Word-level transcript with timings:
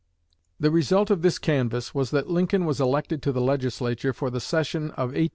The 0.59 0.71
result 0.71 1.11
of 1.11 1.21
this 1.21 1.37
canvass 1.37 1.93
was 1.93 2.09
that 2.09 2.27
Lincoln 2.27 2.65
was 2.65 2.81
elected 2.81 3.21
to 3.21 3.31
the 3.31 3.39
Legislature 3.39 4.13
for 4.13 4.31
the 4.31 4.41
session 4.41 4.85
of 4.85 5.09
1838 5.13 5.23
39. 5.29 5.29